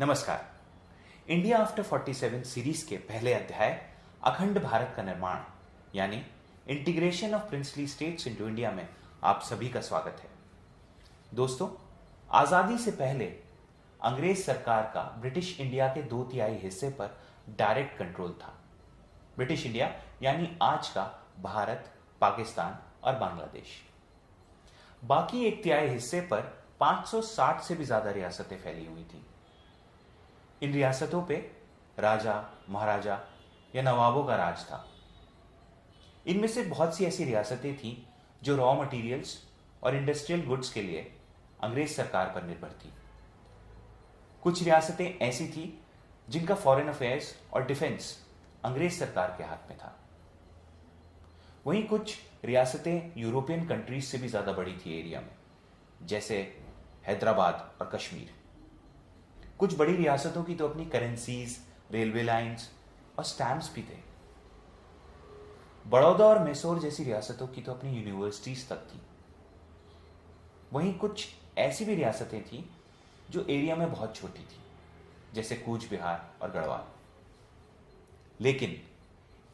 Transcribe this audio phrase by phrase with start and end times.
[0.00, 0.40] नमस्कार।
[1.28, 3.70] India after 47 series के पहले अध्याय,
[4.22, 5.40] अखंड भारत का निर्माण,
[5.94, 6.20] यानी
[6.68, 8.88] integration of princely states into India में
[9.22, 10.28] आप सभी का स्वागत है।
[11.34, 11.68] दोस्तों,
[12.30, 13.24] आज़ादी से पहले
[14.00, 17.16] अंग्रेज़ सरकार का ब्रिटिश इंडिया के दो तिहाई हिस्से पर
[17.58, 18.52] डायरेक्ट कंट्रोल था।
[19.36, 19.90] ब्रिटिश इंडिया,
[20.22, 21.04] यानी आज का
[21.42, 21.90] भारत,
[22.20, 23.80] पाकिस्तान और बांग्लादेश।
[25.02, 29.24] बाकी एक तिहाई हिस्से पर 560 से भी ज़्यादा रियासतें फैली हुई थी।
[30.64, 31.36] इन रियासतों पे
[31.98, 32.34] राजा,
[32.68, 33.18] महाराजा
[33.74, 34.84] या नवाबों का राज था।
[36.26, 37.96] इनमें से बहुत सी ऐसी रियासतें थी
[38.42, 39.36] जो रॉ मटेरियल्स
[39.82, 41.10] और इंडस्ट्रियल गुड्स के लिए
[41.60, 42.92] अंग्रेज़ सरकार पर निर्भर थी।
[44.42, 45.66] कुछ रियासतें ऐसी थी
[46.28, 48.16] जिनका फॉरेन अफेयर्स और डिफेंस
[48.64, 49.94] अंग्रेज़ सरकार के हाथ में था।
[51.66, 55.30] वहीं कुछ रियासतें यूरोपियन कंट्रीज़ से भी ज़्यादा बड़ी थी एरिया में,
[56.02, 56.40] जैसे
[57.06, 58.32] हैदराबाद और कश्मीर।
[59.58, 61.58] कुछ बड़ी रियासतों की तो अपनी करेंसीज
[61.90, 62.70] रेलवे लाइंस
[63.18, 63.98] और स्टैम्प्स भी थे।
[65.86, 69.00] बड़ौदा और मैसूर जैसी रियासतों की तो अपनी यूनिवर्सिटीज तक थी।
[70.72, 72.70] वहीं कुछ ऐसी भी रियासतें थी
[73.30, 74.60] जो एरिया में बहुत छोटी थी,
[75.34, 76.84] जैसे कूच बिहार और गढ़वाल।
[78.40, 78.82] लेकिन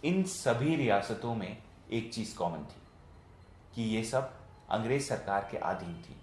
[0.05, 2.83] इन सभी रियासतों में एक चीज़ कॉमन थी
[3.75, 4.33] कि ये सब
[4.71, 6.17] अंग्रेज़ सरकार के अधीन थी।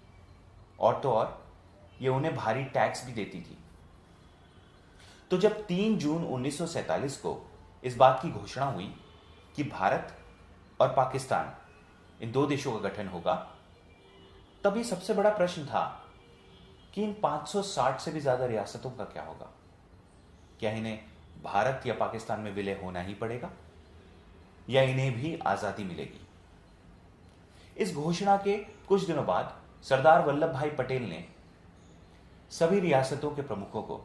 [0.80, 1.46] और तो और,
[2.02, 3.58] ये उन्हें भारी टैक्स भी देती थी।
[5.30, 7.36] तो जब 3 जून 1947 को
[7.84, 8.94] इस बात की घोषणा हुई
[9.56, 10.16] कि भारत
[10.80, 11.52] और पाकिस्तान
[12.22, 13.34] इन दो देशों का गठन होगा,
[14.64, 15.84] तब ये सबसे बड़ा प्रश्न था
[16.94, 19.50] कि इन 560 से भी ज़्यादा रियासतों का क्या होगा?
[20.60, 20.98] क्या इन्हें
[21.42, 23.50] भारत या पाकिस्तान में विलय होना ही पड़ेगा?
[24.70, 26.26] या इन्हें भी आज़ादी मिलेगी?
[27.76, 28.56] इस घोषणा के
[28.88, 31.24] कुछ दिनों बाद सरदार वल्लभ भाई पटेल ने
[32.50, 34.04] सभी रियासतों के प्रमुखों को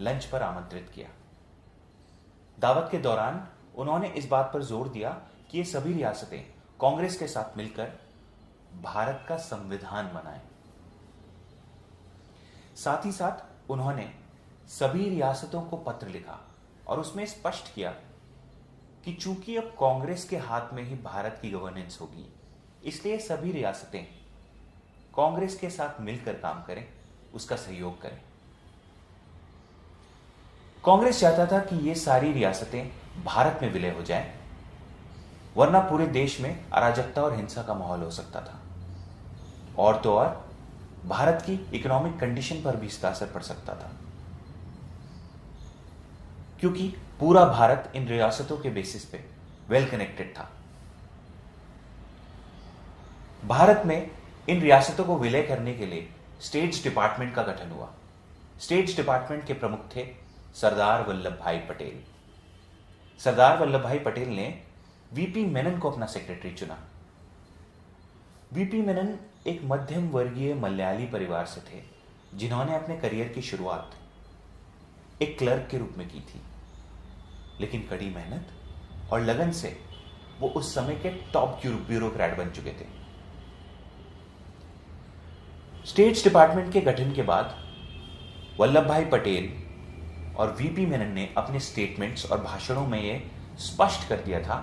[0.00, 1.08] लंच पर आमंत्रित किया।
[2.58, 5.10] दावत के दौरान उन्होंने इस बात पर ज़ोर दिया
[5.50, 6.40] कि ये सभी रियासतें
[6.80, 7.92] कांग्रेस के साथ मिलकर
[8.82, 10.40] भारत का संविधान बनाएँ
[12.76, 14.10] साथ ही साथ उन्होंने
[14.70, 16.40] सभी रियासतों को पत्र लिखा
[16.86, 17.90] और उसमें स्पष्ट किया
[19.04, 22.26] कि चूँकि अब कांग्रेस के हाथ में ही भारत की गवर्नेंस होगी,
[22.84, 24.04] इसलिए सभी रियासतें
[25.14, 26.86] कांग्रेस के साथ मिलकर काम करें,
[27.34, 28.20] उसका सहयोग करें।
[30.84, 32.88] कांग्रेस चाहता था कि ये सारी रियासतें
[33.24, 34.34] भारत में विलय हो जाएँ,
[35.56, 38.60] वरना पूरे देश में अराजकता और हिंसा का माहौल हो सकता था।
[39.78, 40.48] और तो और
[41.06, 43.90] भारत की इकोनॉमिक कंडीशन पर भी इसका असर पड़ सकता था।
[46.60, 46.88] क्योंकि
[47.20, 49.24] पूरा भारत इन रियासतों के बेसिस पे
[49.68, 50.50] वेल कनेक्टेड था।
[53.44, 54.10] भारत में
[54.48, 56.08] इन रियासतों को विलय करने के लिए
[56.40, 57.88] स्टेट्स डिपार्टमेंट का गठन हुआ।
[58.60, 60.23] स्टेट्स डिपार्टमेंट के प्रमुख थे
[60.54, 62.02] सरदार वल्लभ भाई पटेल।
[63.18, 64.62] सरदार वल्लभ भाई पटेल ने
[65.12, 66.78] वीपी मेनन को अपना सेक्रेटरी चुना।
[68.52, 71.82] वीपी मेनन एक मध्यम वर्गीय मलयाली परिवार से थे,
[72.34, 73.90] जिन्होंने अपने करियर की शुरुआत
[75.22, 76.40] एक क्लर्क के रूप में की थी।
[77.60, 78.48] लेकिन कड़ी मेहनत
[79.12, 79.76] और लगन से
[80.40, 82.86] वो उस समय के टॉप ब्यूरोक्रेट बन चुके थे।
[85.86, 87.56] स्टेट्स डिपार्टमेंट के गठन के बाद
[88.60, 89.63] वल्लभ भाई पटेल
[90.36, 93.22] और वीपी मेनन ने अपने स्टेटमेंट्स और भाषणों में यह
[93.58, 94.56] स्पष्ट कर दिया था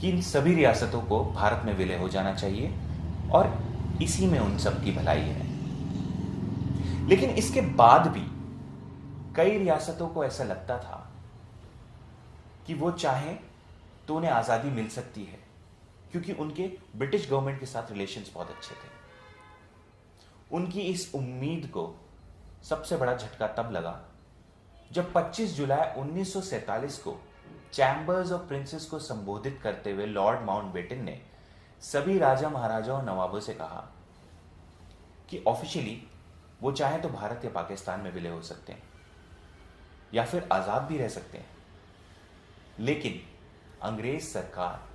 [0.00, 2.72] कि इन सभी रियासतों को भारत में विलय हो जाना चाहिए
[3.32, 3.52] और
[4.02, 5.46] इसी में उन सब की भलाई है।
[7.08, 8.24] लेकिन इसके बाद भी
[9.36, 11.04] कई रियासतों को ऐसा लगता था
[12.66, 13.38] कि वो चाहें
[14.08, 15.38] तो उन्हें आज़ादी मिल सकती है,
[16.12, 18.96] क्योंकि उनके ब्रिटिश गवर्नमेंट के साथ रिलेशंस बहुत अच्छे थे।
[20.50, 21.94] उनकी इस उम्मीद को
[22.68, 23.90] सबसे बड़ा झटका तब लगा
[24.90, 27.20] जब 25 जुलाई 1947 को
[27.72, 31.20] चैम्बर्स ऑफ़ प्रिंसेस को संबोधित करते हुए लॉर्ड माउंटबेटन ने
[31.82, 33.88] सभी राजा महाराजाओं और नवाबों से कहा
[35.28, 36.06] कि ऑफिशियली
[36.62, 38.82] वो चाहे तो भारत या पाकिस्तान में विलय हो सकते हैं,
[40.14, 41.50] या फिर आज़ाद भी रह सकते हैं।
[42.80, 43.20] लेकिन
[43.82, 44.88] अंग्रेज़ सरकार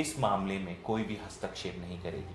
[0.00, 2.34] इस मामले में कोई भी हस्तक्षेप नहीं करेगी,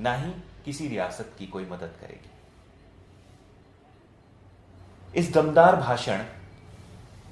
[0.00, 0.32] ना ही
[0.64, 2.31] किसी रियासत की कोई मदद करेगी।
[5.16, 6.22] इस दमदार भाषण,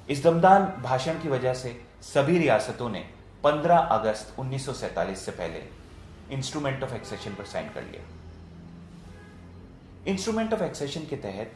[0.09, 3.09] इस दमदार भाषण की वजह से सभी रियासतों ने
[3.43, 5.63] 15 अगस्त 1947 से पहले
[6.31, 8.01] इंस्ट्रूमेंट ऑफ़ एक्सेशन पर साइन कर लिया।
[10.07, 11.51] इंस्ट्रूमेंट ऑफ़ एक्सेशन के तहत,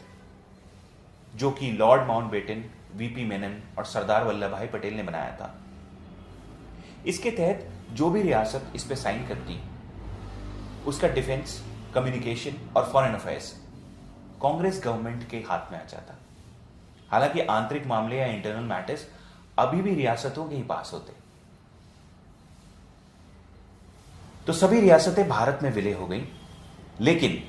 [1.35, 5.55] जो कि Lord Mount Mountbatten VP Menon और सरदार वल्लभ भाई पटेल ने बनाया था,
[7.05, 9.61] इसके तहत जो भी रियासत इस पर साइन करती,
[10.87, 11.63] उसका डिफेंस
[11.95, 13.64] कम्युनिकेशन और फॉरेन अफेयर्स
[14.41, 16.15] कांग्रेस गवर्नमेंट के हाथ में आ जाता।
[17.11, 19.05] हालाँकि आंतरिक मामले या इंटरनल मैटर्स
[19.59, 21.13] अभी भी रियासतों के ही पास होते।
[24.47, 26.23] तो सभी रियासतें भारत में विलय हो गई
[27.01, 27.41] लेकिन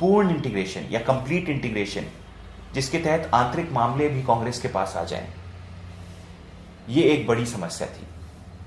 [0.00, 2.06] पूर्ण इंटीग्रेशन या कंप्लीट इंटीग्रेशन
[2.74, 5.28] जिसके तहत आंतरिक मामले भी कांग्रेस के पास आ जाएँ,
[6.88, 8.06] यह एक बड़ी समस्या थी।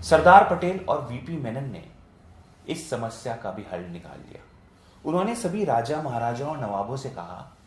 [0.03, 1.83] सरदार पटेल और वीपी मेनन ने
[2.67, 4.43] इस समस्या का भी हल निकाल लिया।
[5.05, 7.57] उन्होंने सभी राजा महाराजाओं और नवाबों से कहा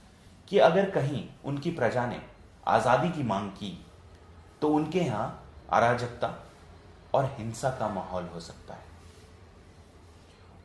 [0.48, 2.22] कि अगर कहीं उनकी प्रजा ने
[2.66, 3.86] आज़ादी की मांग की
[4.62, 6.48] तो उनके यहाँ अराजकता
[7.14, 8.82] और हिंसा का माहौल हो सकता है।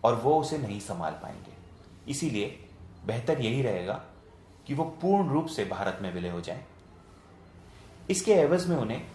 [0.04, 1.54] और वो उसे नहीं संभाल पाएँगे।
[2.12, 2.70] इसीलिए
[3.06, 4.02] बेहतर यही रहेगा
[4.68, 6.66] कि वो पूर्ण रूप से भारत में विलय हो जाएँ।
[8.10, 9.08] इसके एवज में उन्हें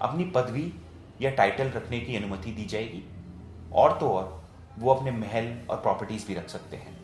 [0.00, 0.74] अपनी पदवी
[1.20, 3.04] या टाइटल रखने की अनुमति दी जाएगी।
[3.72, 4.44] और तो और,
[4.78, 6.97] वो अपने महल और प्रॉपर्टीज़ भी रख सकते हैं।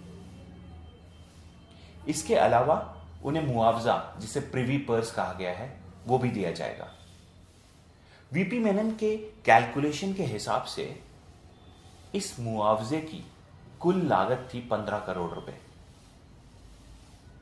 [2.09, 6.89] इसके अलावा उन्हें मुआवजा, जिसे प्रिवी पर्स कहा गया है, वो भी दिया जाएगा।
[8.33, 11.03] वीपी मेनन के कैलकुलेशन के हिसाब से
[12.15, 13.31] इस मुआवजे की
[13.81, 15.59] कुल लागत थी पंद्रह करोड़ रुपए।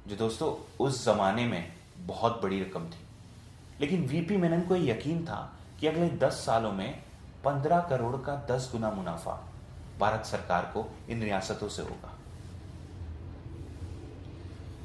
[0.09, 2.99] जो दोस्तों, उस जमाने में बहुत बड़ी रकम थी।
[3.81, 7.03] लेकिन वीपी मेनन को यकीन था कि अगले दस सालों में
[7.45, 9.49] पंद्रह करोड़ का दस गुना मुनाफा
[9.99, 12.12] भारत सरकार को इन रियासतों से होगा।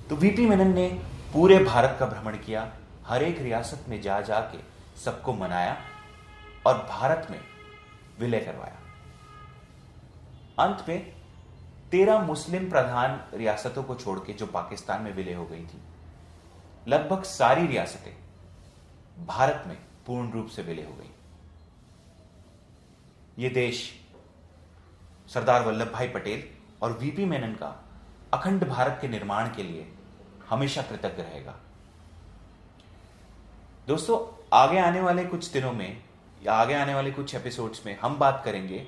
[0.09, 0.88] तो वीपी मेनन ने
[1.33, 2.71] पूरे भारत का भ्रमण किया,
[3.06, 4.57] हर एक रियासत में जा जाके
[5.00, 5.75] सबको मनाया
[6.68, 7.39] और भारत में
[8.19, 8.77] विलय करवाया।
[10.59, 11.13] अंत में
[11.92, 15.81] तेरह मुस्लिम प्रधान रियासतों को छोड़ के जो पाकिस्तान में विलय हो गई थी,
[16.88, 18.15] लगभग सारी रियासतें
[19.27, 19.77] भारत में
[20.07, 21.09] पूर्ण रूप से विलय हो गई।
[23.38, 23.83] ये देश
[25.30, 26.44] सरदार वल्लभ भाई पटेल
[26.81, 27.75] और वीपी मेनन का
[28.33, 29.88] अखंड भारत के निर्माण के लिए
[30.49, 31.55] हमेशा कृतज्ञ रहेगा।
[33.88, 34.19] दोस्तों,
[34.53, 36.03] आगे आने वाले कुछ दिनों में,
[36.44, 38.85] या आगे आने वाले कुछ एपिसोड्स में हम बात करेंगे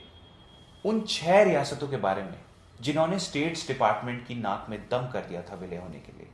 [0.86, 2.40] उन छह रियासतों के बारे में,
[2.82, 6.28] जिन्होंने स्टेट्स डिपार्टमेंट की नाक में दम कर दिया था विलय होने के लिए।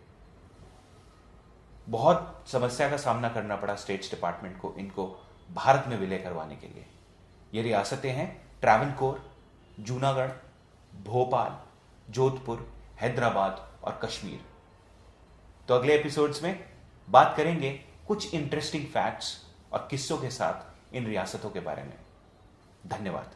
[1.89, 5.05] बहुत समस्या का सामना करना पड़ा स्टेट्स डिपार्टमेंट को, इनको
[5.53, 6.85] भारत में विलय करवाने के लिए।
[7.53, 8.27] ये रियासतें हैं
[8.61, 9.25] ट्रैवनकोर
[9.79, 10.31] जूनागढ़
[11.03, 11.57] भोपाल
[12.11, 12.67] जोधपुर
[13.01, 14.39] हैदराबाद और कश्मीर
[15.67, 16.65] तो अगले एपिसोड्स में
[17.09, 17.71] बात करेंगे
[18.07, 21.97] कुछ इंटरेस्टिंग फैक्ट्स और किस्सों के साथ इन रियासतों के बारे में।
[22.87, 23.31] धन्यवाद।